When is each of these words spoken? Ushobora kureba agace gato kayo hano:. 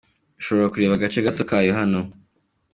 Ushobora 0.39 0.71
kureba 0.71 0.93
agace 0.95 1.19
gato 1.25 1.43
kayo 1.49 1.71
hano:. 1.79 1.99